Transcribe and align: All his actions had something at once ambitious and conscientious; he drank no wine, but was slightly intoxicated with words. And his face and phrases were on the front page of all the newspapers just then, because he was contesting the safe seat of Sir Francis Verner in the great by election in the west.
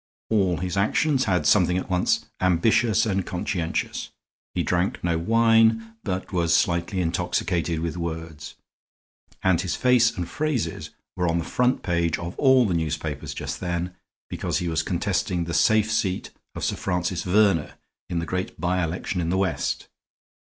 All 0.31 0.57
his 0.57 0.77
actions 0.77 1.25
had 1.25 1.45
something 1.45 1.77
at 1.77 1.87
once 1.87 2.25
ambitious 2.41 3.05
and 3.05 3.23
conscientious; 3.23 4.09
he 4.55 4.63
drank 4.63 5.03
no 5.03 5.19
wine, 5.19 5.93
but 6.03 6.33
was 6.33 6.55
slightly 6.57 6.99
intoxicated 6.99 7.81
with 7.81 7.97
words. 7.97 8.55
And 9.43 9.61
his 9.61 9.75
face 9.75 10.09
and 10.17 10.27
phrases 10.27 10.89
were 11.15 11.27
on 11.27 11.37
the 11.37 11.43
front 11.45 11.83
page 11.83 12.17
of 12.17 12.33
all 12.39 12.65
the 12.65 12.73
newspapers 12.73 13.35
just 13.35 13.59
then, 13.59 13.93
because 14.27 14.57
he 14.57 14.67
was 14.67 14.81
contesting 14.81 15.43
the 15.43 15.53
safe 15.53 15.91
seat 15.91 16.31
of 16.55 16.65
Sir 16.65 16.77
Francis 16.77 17.21
Verner 17.21 17.75
in 18.09 18.17
the 18.17 18.25
great 18.25 18.59
by 18.59 18.83
election 18.83 19.21
in 19.21 19.29
the 19.29 19.37
west. 19.37 19.87